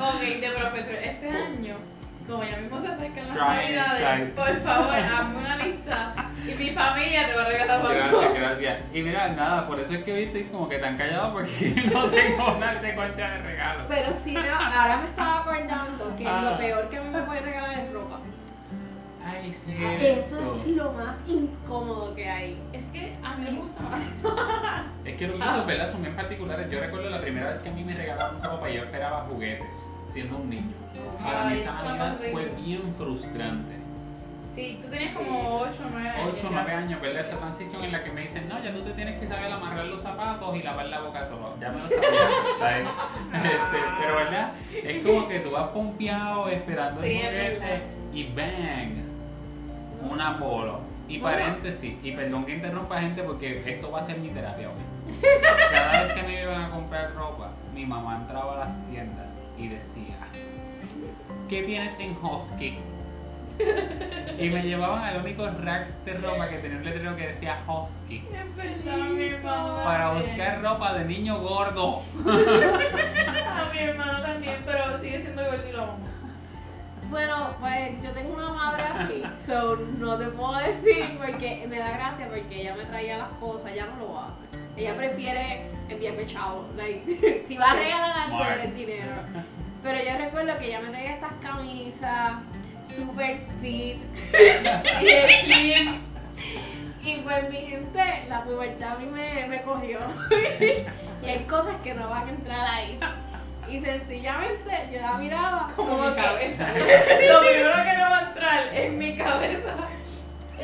[0.00, 1.74] Ok, de profesor, este año,
[2.28, 4.32] como ya mismo se acercan las Try navidades, inside.
[4.36, 6.14] por favor, hazme una lista
[6.46, 7.88] y mi familia te va a regalar algo.
[7.88, 8.78] Gracias, gracias.
[8.94, 12.56] Y mira, nada, por eso es que viste como que tan callado porque no tengo
[12.56, 13.86] una secuencia de regalos.
[13.88, 16.42] Pero sí, no, ahora me estaba acordando que Ah.
[16.50, 18.18] lo peor que a mí me puede regalar es ropa.
[19.30, 19.76] Ay, sí.
[20.00, 22.58] Eso es lo más incómodo que hay.
[22.72, 23.82] Es que a mí me gusta.
[25.04, 25.92] Es que los gustos, ¿verdad?
[25.92, 26.70] Son bien particulares.
[26.70, 29.66] Yo recuerdo la primera vez que a mí me regalaron ropa y yo esperaba juguetes,
[30.12, 30.72] siendo un niño.
[31.22, 32.32] Para mí Ay, Navidad horrible.
[32.32, 33.77] fue bien frustrante.
[34.58, 36.34] Sí, tú tenías como 8 o 9 años.
[36.36, 37.24] 8 o 9 años, ¿verdad?
[37.24, 39.86] Esa transición en la que me dicen, no, ya tú te tienes que saber amarrar
[39.86, 41.54] los zapatos y lavar la boca solo.
[41.60, 42.88] Ya me lo sabía, ¿sabes?
[43.34, 44.52] Este, pero, ¿verdad?
[44.82, 48.94] Es como que tú vas pompeado esperando Sí, el es y bang,
[50.10, 50.80] una polo.
[51.06, 55.22] Y paréntesis, y perdón que interrumpa gente porque esto va a ser mi terapia hoy.
[55.70, 59.68] Cada vez que me iban a comprar ropa, mi mamá entraba a las tiendas y
[59.68, 60.16] decía,
[61.48, 62.76] ¿qué tienes en Husky?
[64.38, 68.18] Y me llevaban al único rack de ropa que tenía un letrero que decía Husky.
[68.18, 69.82] Es verdad, mi mamá.
[69.82, 72.02] Para buscar ropa de niño gordo.
[72.24, 75.98] A mi hermano también, pero sigue siendo gordito y lo amo.
[77.10, 81.90] Bueno, pues yo tengo una madre así, so no te puedo decir porque me da
[81.92, 84.80] gracia porque ella me traía las cosas, ella no lo hace.
[84.80, 89.16] Ella prefiere enviarme chavo, like, si va a regalar algo, dinero.
[89.82, 92.34] Pero yo recuerdo que ella me traía estas camisas
[92.94, 93.98] super fit
[95.02, 95.96] Y slims.
[97.04, 99.98] y pues mi gente, la pubertad a mí me, me cogió
[101.22, 102.98] y hay cosas que no van a entrar ahí.
[103.70, 106.68] Y sencillamente yo la miraba Como mi que- cabeza.
[106.68, 109.74] Lo primero que no va a entrar es mi cabeza.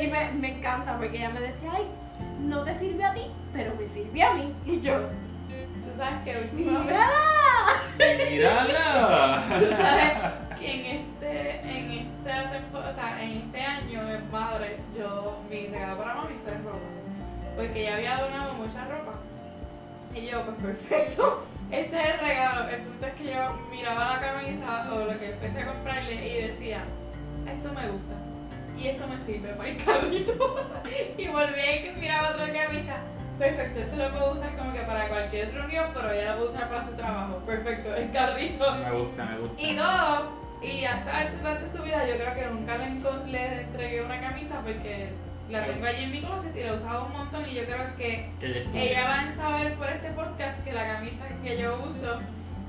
[0.01, 1.83] Y me, me encanta porque ella me decía, ay,
[2.41, 3.21] no te sirve a ti,
[3.53, 4.53] pero me sirve a mí.
[4.65, 6.93] Y yo, Tú sabes que últimamente.
[6.93, 8.29] ¡mírala!
[8.29, 9.41] ¡Mírala!
[9.59, 10.13] Tú sabes
[10.65, 15.97] en este, en esta temporada, o sea, en este año en madre, yo, mi regalo
[15.97, 16.79] para mami fue ropa.
[17.55, 19.13] Porque ella había donado mucha ropa.
[20.13, 21.45] Y yo, pues perfecto.
[21.71, 22.69] Este es el regalo.
[22.69, 26.47] El punto es que yo miraba la camisa o lo que empecé a comprarle y
[26.47, 26.83] decía,
[27.51, 28.13] esto me gusta.
[28.77, 30.33] Y esto me sirve para el carrito.
[31.17, 32.99] y volví y miraba otra camisa.
[33.39, 36.69] Perfecto, esto lo puedo usar como que para cualquier reunión, pero ella lo puedo usar
[36.69, 37.43] para su trabajo.
[37.45, 38.75] Perfecto, el carrito.
[38.75, 39.61] Me gusta, me gusta.
[39.61, 44.01] Y todo, y hasta altas de su vida, yo creo que nunca le, le entregué
[44.01, 45.09] una camisa porque
[45.49, 47.47] la tengo allí en mi closet y la he usado un montón.
[47.49, 48.29] Y yo creo que
[48.73, 52.19] ella va a saber por este podcast que la camisa que yo uso,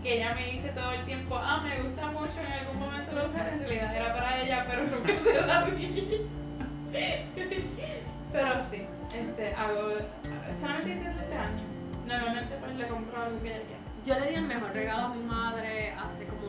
[0.02, 3.28] que ella me dice todo el tiempo, ah, me gusta mucho, en algún momento lo
[3.28, 6.28] usar, en realidad era para ella, pero nunca se la di.
[8.32, 8.82] Pero sí,
[9.14, 9.88] este, hago,
[10.60, 11.62] solamente hice eso este año.
[12.06, 13.82] Normalmente pues le compro algo que ella quiera.
[14.04, 16.45] Yo le di el mejor regalo a mi madre hace como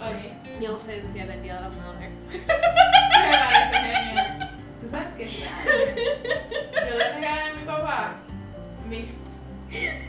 [0.00, 0.14] ¿cuál?
[0.14, 0.58] Ok.
[0.58, 2.10] Mi ausencia del Día de la Madre.
[2.30, 4.50] Me parece genial.
[4.80, 5.28] ¿Tú sabes qué?
[5.28, 8.14] Yo le regalé a mi papá,
[8.88, 9.06] mi,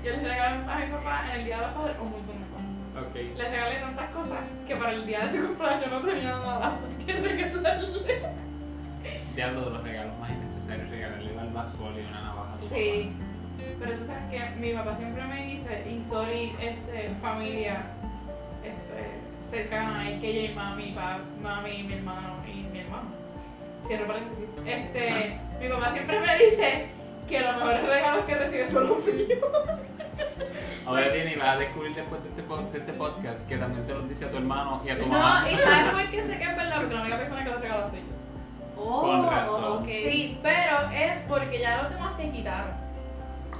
[0.03, 2.47] yo le regalé a mi papá en el día de los padres un montón de
[2.47, 3.09] cosas.
[3.09, 3.37] Ok.
[3.37, 7.13] Le regalé tantas cosas que para el día de su cumpleaños no tenía nada que
[7.13, 8.21] regalarle.
[9.35, 12.67] Te hablo de los regalos más innecesarios, regalarle barba sola y una navaja a tu
[12.67, 13.11] Sí,
[13.79, 17.81] pero tú sabes que mi papá siempre me dice, y sorry, este, familia
[19.51, 23.09] cercana, y que ella y mami, pa, mami, mi hermano y mi hermano.
[23.85, 24.45] Cierro paréntesis.
[24.65, 26.85] Este, mi papá siempre me dice
[27.27, 29.27] que los mejores regalos que recibe son los míos.
[30.85, 33.93] Ahora viene y vas a descubrir después de este, de este podcast que también se
[33.93, 35.47] los dice a tu hermano y a tu No, mamá.
[35.51, 36.77] y ¿sabes por qué sé que es verdad?
[36.77, 38.81] Porque la única persona que lo regaló soy yo.
[38.83, 39.63] Oh, Con razón.
[39.83, 39.85] ok.
[39.87, 42.71] Sí, pero es porque ya los demás se quitaron.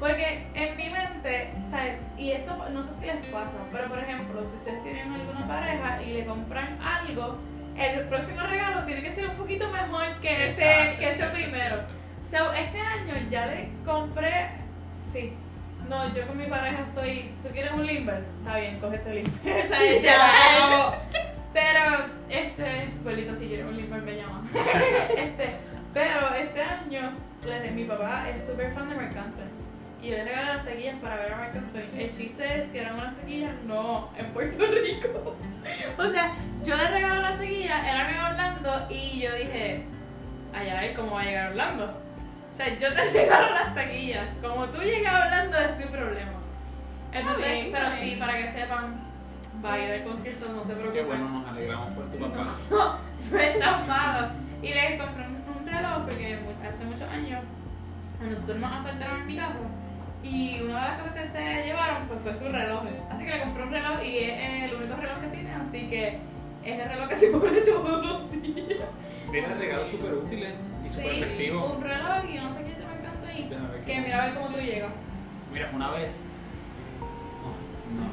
[0.01, 1.97] Porque en mi mente, ¿sabes?
[2.17, 6.01] Y esto no sé si les pasa, pero por ejemplo, si ustedes tienen alguna pareja
[6.01, 7.37] y le compran algo,
[7.77, 10.99] el próximo regalo tiene que ser un poquito mejor que ese, Exacto.
[10.99, 11.75] que ese primero.
[12.27, 14.49] So, este año ya le compré,
[15.13, 15.33] sí.
[15.87, 17.31] No, yo con mi pareja estoy.
[17.43, 18.23] ¿Tú quieres un limber?
[18.39, 19.67] Está bien, coge este limber.
[19.67, 20.93] Sea, ya.
[21.53, 22.87] Pero, este.
[23.01, 24.47] Abuelita, si quieres un limber, me llama.
[25.15, 25.57] este.
[25.93, 27.11] Pero este año,
[27.75, 29.60] mi papá es súper fan de Marc Anthony.
[30.01, 31.99] Y yo le regalé las taquillas para ver a Marc Anthony.
[31.99, 35.37] El chiste es que eran unas taquillas, no, en Puerto Rico.
[35.97, 36.35] o sea,
[36.65, 39.85] yo le regalo las taquillas, era en Orlando, y yo dije,
[40.53, 41.83] allá él cómo va a llegar a Orlando.
[41.83, 44.27] O sea, yo te regalo las taquillas.
[44.41, 46.31] Como tú llegas a Orlando es tu problema.
[47.13, 49.05] Entonces, bien, pero sí, para que sepan,
[49.63, 51.05] va a ir al concierto, no se Qué preocupen.
[51.07, 52.47] bueno, nos alegramos por tu papá.
[53.31, 54.27] No es tan malo.
[54.63, 57.45] Y le compré un, reloj porque hace muchos años
[58.19, 59.80] a nosotros nos asaltaron en mi casa.
[60.23, 62.83] Y una de las cosas que se llevaron pues fue su reloj.
[63.09, 65.53] Así que le compré un reloj y es el único reloj que tiene.
[65.53, 66.07] Así que
[66.63, 68.79] es el reloj que se pone todos los días.
[69.31, 70.53] Tienes regalos súper útiles
[70.85, 71.71] y súper Sí, efectivos.
[71.77, 73.49] un reloj y no sé qué te me encanta ahí.
[73.85, 74.91] Que mira a ver cómo tú llegas.
[75.53, 76.13] Mira, una vez.
[77.95, 78.09] No, no,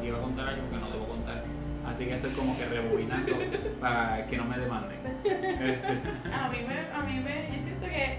[0.00, 0.06] sé.
[0.06, 1.42] Iba a contar algo que no debo contar.
[1.86, 3.32] Así que estoy como que rebobinando
[3.80, 4.98] para que no me demanden.
[6.32, 8.18] A mí me, a mí me, yo siento que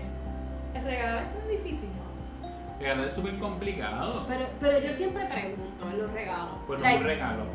[0.76, 1.90] el regalo es tan difícil.
[2.86, 4.26] Es súper complicado.
[4.28, 6.48] Pero, pero yo siempre pregunto en los regalos.
[6.68, 7.46] Pues no Like, un regalo.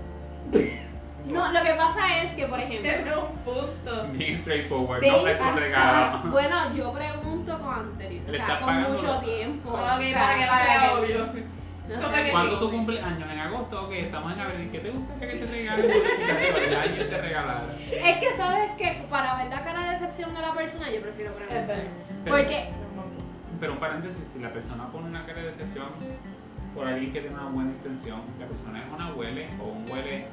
[1.27, 4.07] no, lo que pasa es que, por ejemplo, Es un punto.
[4.13, 5.03] Bien straightforward.
[5.03, 6.19] No es un regalo.
[6.31, 9.69] Bueno, yo pregunto con anterioridad, Le o sea, estás con pagando mucho la- tiempo.
[9.71, 11.27] Ok, o para que sea obvio.
[11.27, 12.31] no sé.
[12.33, 12.59] ¿Cuándo sí.
[12.65, 13.31] tu cumpleaños?
[13.31, 13.85] ¿En agosto?
[13.85, 14.69] Ok, estamos en abril.
[14.73, 15.91] ¿Qué te gustaría que te regalen?
[17.11, 17.63] Te regalara.
[17.93, 21.33] Es que sabes que para ver la cara de decepción de la persona, yo prefiero
[21.33, 21.79] preguntar.
[22.29, 22.69] Porque,
[23.61, 25.87] Pero un paréntesis, si la persona pone una cara de decepción
[26.75, 30.27] por alguien que tiene una buena intención, la persona es una huele o un huele.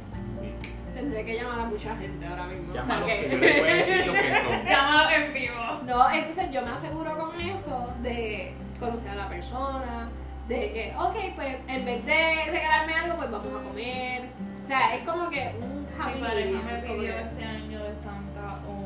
[0.94, 2.70] tendré que llamar a mucha gente ahora mismo.
[2.70, 4.66] o sea, Llámalo que- que yo le voy a decir lo que son.
[4.66, 5.80] Llámalo en vivo.
[5.86, 10.10] No, entonces yo me aseguro con eso de conocer a la persona,
[10.48, 14.30] de que, ok, pues en vez de regalarme algo, pues vamos a comer.
[14.64, 18.60] O sea, es como que un happy Mi pareja me pidió este año de Santa
[18.68, 18.83] un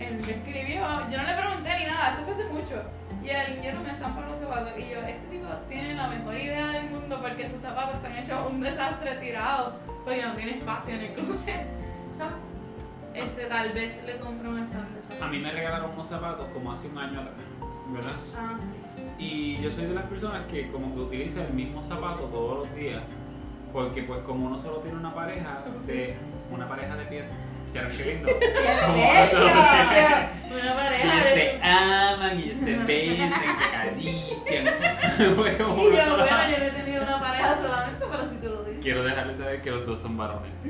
[0.00, 0.80] Él me escribió,
[1.10, 2.82] yo no le pregunté ni nada, esto fue hace mucho.
[3.22, 4.72] Y él quiero un stand para los zapatos.
[4.78, 8.38] Y yo, este tipo tiene la mejor idea del mundo porque sus zapatos están hechos
[8.50, 11.66] un desastre tirado porque no tiene espacio en el closet.
[12.16, 12.24] So,
[13.14, 16.72] este, tal vez le compré un stand de A mí me regalaron unos zapatos como
[16.72, 17.36] hace un año atrás,
[17.88, 18.12] ¿verdad?
[18.36, 18.88] Ah, sí.
[19.18, 22.76] Y yo soy de las personas que como que utiliza el mismo zapato todos los
[22.76, 23.02] días.
[23.72, 26.16] Porque pues como uno solo tiene una pareja de
[26.50, 27.26] una pareja de pies,
[27.72, 28.28] qué lindo.
[30.50, 31.60] Una Y pareja se de...
[31.62, 34.74] aman y y se acarician.
[35.36, 38.46] Fue como Y yo, bueno, yo no he tenido una pareja solamente, pero si tú
[38.46, 38.82] lo dices.
[38.82, 40.52] Quiero dejarles saber que los dos son varones.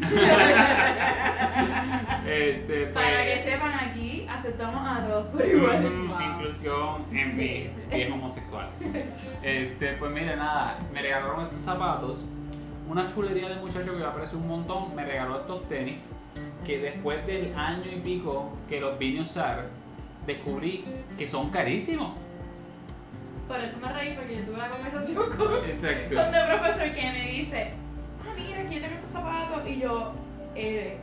[2.26, 5.80] este, pues, Para que sepan aquí, aceptamos a todos por igual.
[5.90, 6.20] mm, Wow.
[6.20, 7.82] Inclusión en Sí, sí.
[7.96, 8.72] bien homosexuales.
[9.42, 12.18] Este, pues mire, nada, me regalaron estos zapatos.
[12.88, 14.94] Una chulería de muchacho que me aprecio un montón.
[14.94, 16.00] Me regaló estos tenis
[16.66, 19.66] que después del año y pico que los vine a usar,
[20.26, 20.84] descubrí
[21.16, 22.16] que son carísimos.
[23.46, 26.14] Por eso me reí, porque yo tuve la conversación con, Exacto.
[26.16, 27.70] con el profesor que me dice,
[28.22, 29.66] ah, mira, aquí yo tengo estos zapatos.
[29.66, 30.12] Y yo,
[30.54, 31.00] eh,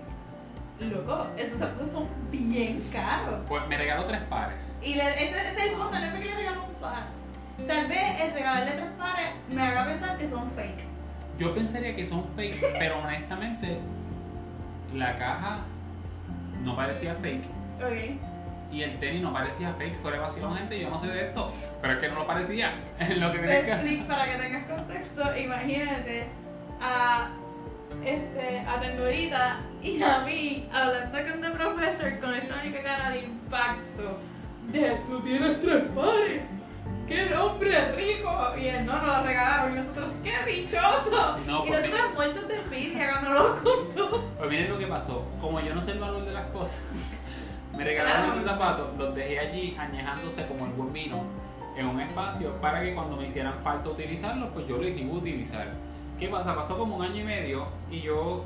[0.79, 3.39] loco, esos zapatos son bien caros.
[3.49, 4.77] Pues me regaló tres pares.
[4.83, 7.03] Y le- ese, ese es el punto, no fue que le regaló un par.
[7.67, 10.83] Tal vez el regalarle tres pares me haga pensar que son fake.
[11.39, 13.79] Yo pensaría que son fake, pero honestamente
[14.95, 15.57] la caja
[16.63, 17.43] no parecía fake
[17.77, 18.71] Ok.
[18.71, 20.01] y el tenis no parecía fake.
[20.01, 22.71] Fuera vacilón, gente, yo no sé de esto, pero es que no lo parecía.
[22.99, 26.27] Es lo que me El clic para que tengas contexto, imagínate
[26.81, 27.29] a
[28.03, 33.19] este a Tendurita y a mí hablando con el profesor con esta única cara de
[33.21, 34.19] impacto
[34.71, 36.41] de tú tienes tres pares
[37.07, 41.69] qué hombre rico y él no nos lo regalaron y nosotros qué dichoso No, y
[41.69, 45.27] nosotros muertos de envidia cuando lo contó Pues miren lo que pasó.
[45.39, 46.79] Como yo no sé el valor de las cosas,
[47.77, 51.23] me regalaron estos zapatos, los dejé allí añejándose como el buen vino
[51.77, 55.17] en un espacio para que cuando me hicieran falta utilizarlos, pues yo los iba a
[55.17, 55.67] utilizar.
[56.17, 56.55] ¿Qué pasa?
[56.55, 58.45] Pasó como un año y medio y yo,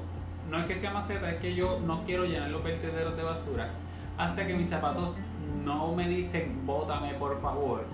[0.50, 3.70] no es que sea maceta, es que yo no quiero llenar los vertederos de basura
[4.18, 5.16] hasta que mis zapatos
[5.64, 7.86] no me dicen bótame por favor.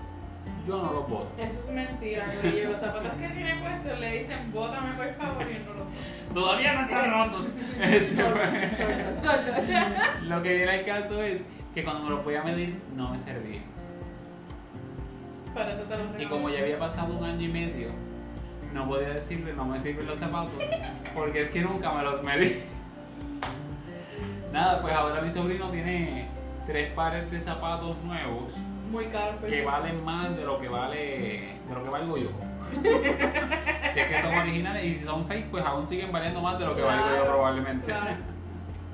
[0.66, 1.30] Yo no los voto.
[1.38, 5.56] Eso es mentira, y los zapatos que tiene puestos le dicen, bótame por favor, y
[5.56, 5.86] él no los.
[6.34, 7.46] Todavía no están rotos.
[8.16, 8.36] Solo,
[8.76, 10.22] solo.
[10.36, 11.42] Lo que viene al caso es
[11.74, 13.62] que cuando me los voy a medir no me servían.
[15.54, 16.20] Para eso te los.
[16.20, 17.88] Y como ya había pasado un año y medio,
[18.74, 20.52] no podía decirle no me sirven los zapatos
[21.14, 22.60] porque es que nunca me los medí.
[24.52, 26.28] Nada, pues ahora mi sobrino tiene
[26.66, 28.52] tres pares de zapatos nuevos
[28.90, 32.28] Muy caro, que valen más de lo que vale de lo que valgo yo.
[33.94, 36.66] si es que son originales y si son fake, pues aún siguen valiendo más de
[36.66, 37.86] lo que valgo yo Claro, probablemente.
[37.86, 38.16] Claro.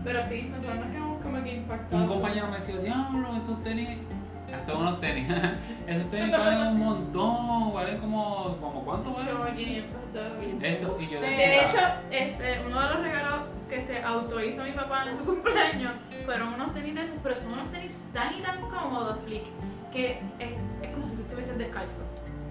[0.04, 1.92] Pero sí, nosotros nos quedamos como que impactados.
[1.92, 3.98] Un compañero me decía, diablo, esos tenis,
[4.66, 5.28] son unos tenis,
[5.86, 9.36] esos tenis valen un montón, valen como, como ¿cuánto valen?
[9.36, 10.48] Como 500 dólares.
[10.62, 11.78] Eso, y yo De hecho,
[12.10, 15.92] este, uno de los regalos que se autohizo mi papá en su cumpleaños
[16.24, 19.44] fueron unos tenis de esos, pero son unos tenis tan y tan cómodos, Flick,
[19.92, 20.48] que es,
[20.82, 22.02] es como si tú estuvieses descalzo.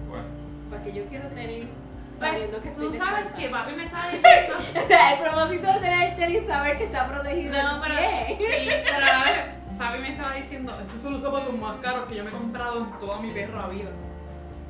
[0.08, 0.24] bueno,
[0.70, 3.38] Porque yo quiero tener Pues, sabiendo que estoy tú sabes descalza.
[3.38, 4.54] que papi me estaba diciendo.
[4.84, 7.94] O sea, el propósito de tener tenis es saber que está protegido No, el pero
[7.96, 8.36] pie.
[8.38, 12.06] sí, pero a la vez, papi me estaba diciendo, estos son los zapatos más caros
[12.08, 13.90] que yo me he comprado en toda mi perra vida.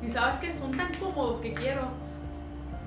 [0.01, 1.87] Y sabes que son tan cómodos que quiero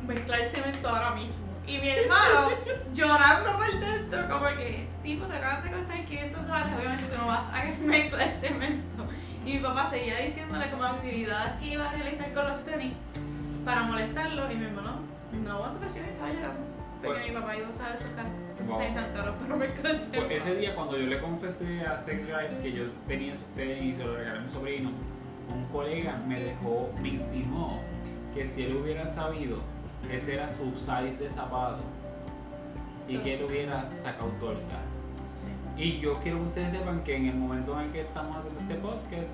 [0.06, 1.46] mezclar cemento ahora mismo.
[1.66, 2.50] Y mi hermano
[2.94, 7.26] llorando por dentro, como que, tipo, te acabas de costar 500 dólares, obviamente tú no
[7.26, 9.04] vas a mezclar cemento.
[9.46, 12.92] Y mi papá seguía diciéndole como actividades que iba a realizar con los tenis
[13.64, 14.50] para molestarlo.
[14.50, 15.00] Y mi hermano,
[15.44, 16.62] no aguanto presión, estaba llorando.
[17.02, 18.10] Porque mi papá iba a usar esos
[18.66, 18.78] Wow.
[18.78, 22.72] tenis caros para mezclar Pues ese día cuando yo le confesé a Sex Drive que
[22.72, 24.90] yo tenía esos tenis y se los regalé a mi sobrino,
[25.54, 27.78] un colega me dejó, me insinuó
[28.34, 29.58] que si él hubiera sabido
[30.08, 31.78] que ese era su size de zapato
[33.06, 34.80] y que él hubiera sacado torta.
[35.76, 38.60] Y yo quiero que ustedes sepan que en el momento en el que estamos haciendo
[38.60, 39.28] este podcast,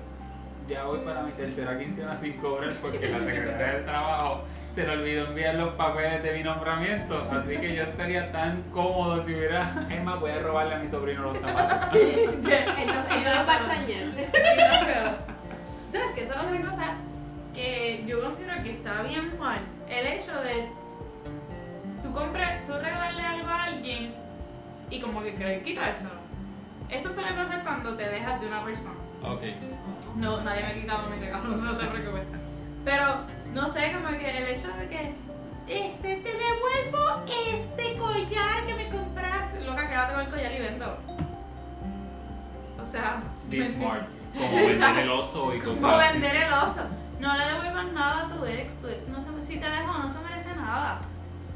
[0.67, 4.43] ya voy para mi tercera quincena sin cobrar porque la secretaria del trabajo
[4.75, 7.27] se le olvidó enviar los papeles de mi nombramiento.
[7.31, 9.87] Así que yo estaría tan cómodo si hubiera.
[9.89, 11.89] Es más, voy a robarle a mi sobrino los zapatos.
[11.93, 12.87] Entonces, él
[13.23, 13.87] no nos va a extrañar.
[13.89, 14.13] Y no
[14.85, 15.17] se va.
[15.91, 16.23] ¿Sabes qué?
[16.23, 16.95] Esa es otra cosa
[17.53, 19.59] que yo considero que está bien mal.
[19.89, 20.67] El hecho de
[22.01, 24.11] tú compres, tú regalarle algo a alguien
[24.89, 26.22] y como que querer quitárselo.
[26.93, 28.95] Esto suele pasar cuando te dejas de una persona.
[29.23, 29.41] Ok.
[30.15, 32.23] No, nadie me ha quitado mi regalo, no te preocupes.
[32.85, 33.03] Pero,
[33.53, 35.15] no sé, como que el hecho de que
[35.67, 39.61] este, te devuelvo este collar que me compraste.
[39.61, 40.97] Loca, quédate con el collar y véndelo.
[42.81, 44.05] O sea, Be ¿me smart.
[44.33, 46.81] Como vender el oso y Como vender el oso.
[47.19, 48.81] No le devuelvas nada a tu ex.
[48.81, 50.99] Tu ex no se, si te dejó, no se merece nada.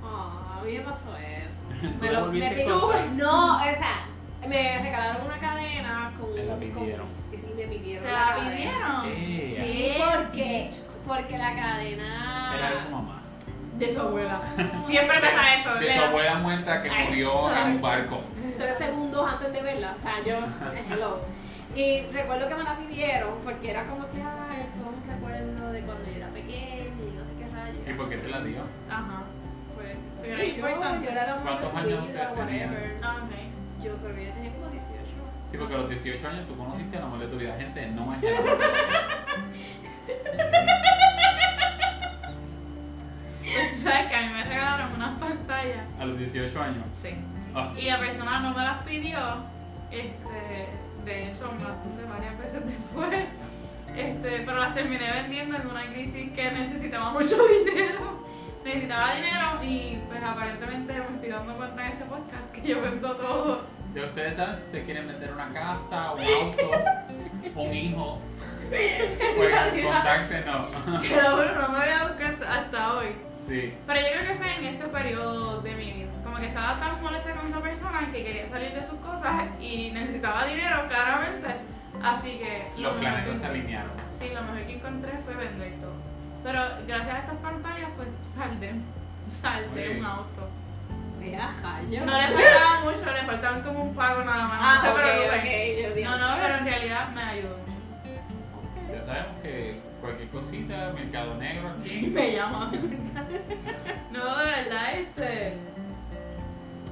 [0.04, 1.58] Ah, a mí me pasó eso.
[2.00, 3.12] Tú Me lo- me pidió- cosas.
[3.16, 4.06] No, o sea,
[4.48, 6.34] me regalaron una cadena con.
[6.36, 7.08] Te la con- pidieron.
[7.32, 8.04] Sí, me pidieron.
[8.06, 9.04] ¿Te la pidieron?
[9.16, 9.56] Sí.
[9.58, 10.70] Sí, porque,
[11.08, 12.54] porque la cadena.
[12.58, 13.22] Era de su mamá.
[13.74, 14.42] De su abuela.
[14.88, 15.76] Siempre pasa eso.
[15.76, 18.22] De su abuela muerta que murió en un barco.
[18.58, 19.94] tres segundos antes de verla.
[19.96, 20.38] O sea, yo,
[20.94, 21.20] hello.
[21.76, 25.72] Y recuerdo que me la pidieron porque era como que, ah, eso es un recuerdo
[25.72, 27.98] de cuando yo era pequeña y no sé qué ¿Y rayos.
[27.98, 28.62] por qué te la dio?
[28.90, 29.24] Ajá.
[29.76, 30.68] Pues, Pero sí, yo,
[31.04, 32.06] yo era la mujer de ¿Cuántos su años.
[33.04, 33.18] Ah.
[33.88, 34.88] Yo que yo tenía como 18.
[35.52, 37.56] Sí, porque a los 18 años tú conociste el amor de tu vida.
[37.58, 38.22] Gente, no es
[43.82, 45.86] sabes que a mí me regalaron unas pantallas.
[46.00, 46.84] A los 18 años.
[46.92, 47.10] Sí.
[47.56, 49.18] Ah, Y la persona no me las pidió.
[49.90, 50.68] Este,
[51.06, 53.26] de hecho, me las puse varias veces después.
[53.96, 58.28] Este, pero las terminé vendiendo en una crisis que necesitaba mucho dinero.
[58.66, 63.16] Necesitaba dinero y pues aparentemente me estoy dando cuenta en este podcast que yo vendo
[63.16, 63.77] todo.
[63.98, 66.72] De ustedes saben si ustedes quieren vender una casa, un auto,
[67.56, 68.22] un hijo.
[68.70, 70.72] Pues contáctenos.
[70.86, 73.08] Lo juro, no me había cuenta hasta hoy.
[73.48, 73.74] Sí.
[73.88, 76.12] Pero yo creo que fue en ese periodo de mi vida.
[76.24, 79.90] Como que estaba tan molesta con esa persona que quería salir de sus cosas y
[79.92, 81.48] necesitaba dinero, claramente.
[82.04, 82.68] Así que.
[82.78, 83.92] Los planetas se alinearon.
[84.12, 85.94] Sí, lo mejor que encontré fue vender todo.
[86.44, 88.74] Pero gracias a estas pantallas, pues saldé.
[89.42, 90.50] Saldé un auto.
[91.32, 94.60] No le faltaba mucho, le faltaban como un pago nada más.
[94.62, 95.82] Ah, no se.
[95.82, 97.58] Yo digo, No, no, pero en realidad me ayudó.
[98.92, 102.08] Ya sabemos que cualquier cosita, mercado negro aquí.
[102.14, 102.72] Me llama.
[104.12, 105.58] no, de verdad, este.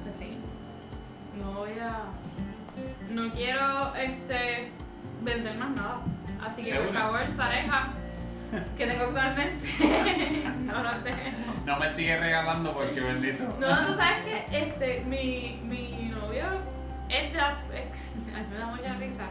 [0.02, 0.38] Pues sí.
[1.38, 2.02] No voy a.
[3.10, 4.70] No quiero este
[5.22, 6.00] vender más nada.
[6.44, 7.88] Así que por favor, pareja
[8.76, 9.68] que tengo actualmente,
[10.60, 10.74] no.
[11.66, 13.42] No me sigue regalando porque bendito.
[13.58, 16.44] No, tú sabes que este, mi, mi novio
[17.08, 19.24] es de la- es- ay, me da mucha risa.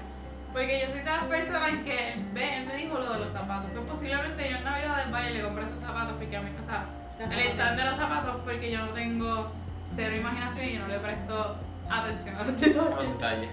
[0.52, 3.72] Porque yo soy de las personas que, ve, él me dijo lo de los zapatos.
[3.72, 6.66] Que posiblemente yo en Navidad del Valle le compré esos zapatos porque a mí, o
[6.66, 6.86] sea,
[7.20, 9.52] el stand de los zapatos porque yo no tengo
[9.94, 11.58] cero imaginación y no le presto
[11.90, 13.50] atención a los detalles.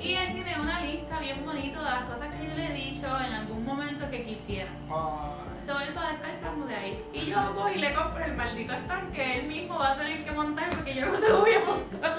[0.00, 3.06] Y él tiene una lista bien bonita de las cosas que yo le he dicho
[3.06, 4.70] en algún momento que quisiera.
[4.88, 7.04] So él va a estar como de ahí.
[7.12, 10.24] Y yo voy y le compro el maldito stand que él mismo va a tener
[10.24, 12.18] que montar porque yo no se lo voy a montar.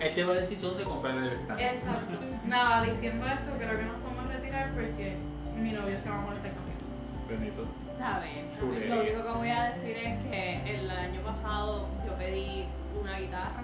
[0.00, 1.60] Él te va a decir dónde comprar el stand.
[1.60, 2.18] Exacto.
[2.46, 5.16] Nada, diciendo esto, creo que nos podemos retirar porque
[5.56, 6.80] mi novio se va a molestar conmigo.
[7.28, 7.66] Bendito.
[7.92, 8.46] Está bien.
[8.90, 12.66] Lo único que voy a decir es que el año pasado yo pedí
[13.00, 13.62] una guitarra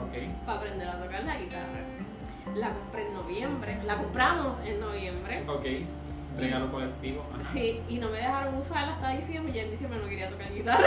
[0.00, 0.44] Ok.
[0.46, 1.80] para aprender a tocar la guitarra.
[2.54, 5.42] La compré en noviembre, la compramos en noviembre.
[5.48, 5.64] Ok.
[6.38, 7.24] Regalo colectivo.
[7.34, 7.50] Ajá.
[7.52, 10.52] Sí, y no me dejaron usarla hasta diciembre y ya en diciembre no quería tocar
[10.52, 10.86] guitarra.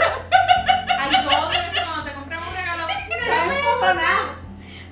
[0.98, 2.86] Ay, yo odio eso cuando te compramos un regalo.
[3.80, 4.34] No, nada.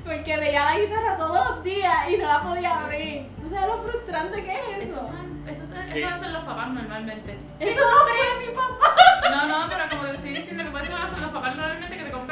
[0.05, 3.29] Porque veía la guitarra todos los días y no la podía abrir.
[3.41, 5.11] ¿Tú sabes lo frustrante que es Eso,
[5.47, 5.65] eso?
[5.65, 7.39] eso, eso, hacen los papás normalmente.
[7.61, 8.95] Eso no fue mi papá.
[9.31, 12.05] No, no, pero como te estoy diciendo que eso lo hacen los papás normalmente que
[12.05, 12.28] te compran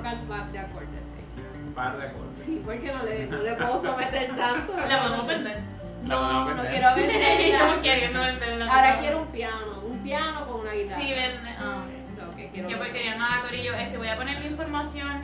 [0.00, 0.88] Se toca el par de acordes.
[0.88, 1.72] sí.
[1.74, 2.42] Par de acordes.
[2.44, 4.72] Sí, porque no le, no le puedo someter tanto.
[4.88, 5.60] La podemos vender.
[6.06, 6.70] La No, no vender.
[6.70, 6.94] quiero
[8.22, 8.72] venderla.
[8.74, 11.00] Ahora quiero un piano, un piano con una guitarra.
[11.00, 11.50] Sí, vende.
[11.58, 11.82] Ah,
[12.18, 13.74] So, que quiero Qué porquería, nada, Corillo.
[13.74, 15.22] Este, voy a poner la información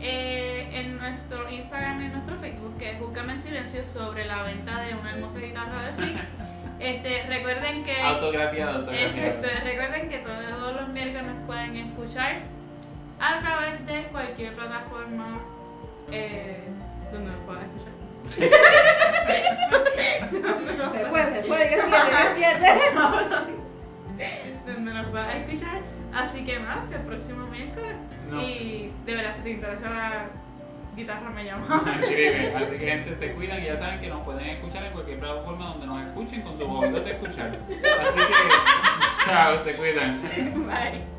[0.00, 4.42] eh, en nuestro Instagram y en nuestro Facebook, que es Júzgame en Silencio, sobre la
[4.42, 6.18] venta de una hermosa guitarra de Flick.
[6.78, 8.02] Este, recuerden que.
[8.02, 9.16] Autografiado, autografiado.
[9.38, 12.40] Exacto, recuerden que todos los miércoles nos pueden escuchar
[13.20, 15.40] a través de cualquier plataforma
[16.10, 16.68] eh,
[17.12, 17.92] donde nos puedan escuchar.
[20.96, 22.68] Se fue, se fue, que siete, que siete.
[24.66, 25.80] donde nos puedan escuchar.
[26.14, 27.94] Así que nada, hasta el próximo miércoles.
[28.30, 28.42] No.
[28.42, 30.26] Y de verdad, si te interesa la
[30.96, 31.82] guitarra, me llama.
[31.86, 32.14] Así
[32.78, 35.86] que gente se cuidan y ya saben que nos pueden escuchar en cualquier plataforma donde
[35.86, 37.48] nos escuchen con sus oídos de escuchar.
[37.48, 40.22] Así que chao, se cuidan.
[40.66, 41.15] Bye.